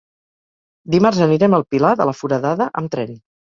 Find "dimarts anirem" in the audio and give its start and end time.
0.95-1.59